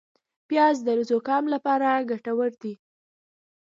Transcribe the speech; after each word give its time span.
پیاز 0.49 0.77
د 0.87 0.89
زکام 1.09 1.43
لپاره 1.53 1.89
ګټور 2.09 2.51
دي 2.61 2.73